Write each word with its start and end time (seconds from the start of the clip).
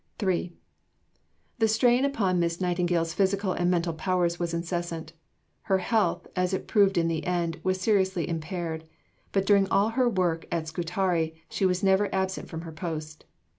III 0.23 0.51
The 1.59 1.67
strain 1.67 2.05
upon 2.05 2.39
Miss 2.39 2.59
Nightingale's 2.59 3.13
physical 3.13 3.53
and 3.53 3.69
mental 3.69 3.93
powers 3.93 4.39
was 4.39 4.51
incessant. 4.51 5.13
Her 5.69 5.77
health, 5.77 6.25
as 6.35 6.55
it 6.55 6.67
proved 6.67 6.97
in 6.97 7.07
the 7.07 7.23
end, 7.27 7.59
was 7.61 7.79
seriously 7.79 8.27
impaired; 8.27 8.85
but 9.31 9.45
during 9.45 9.69
all 9.69 9.89
her 9.89 10.09
work 10.09 10.47
at 10.51 10.67
Scutari, 10.67 11.35
she 11.49 11.67
was 11.67 11.83
never 11.83 12.09
absent 12.11 12.47
from 12.49 12.61
her 12.61 12.71
post. 12.73 13.25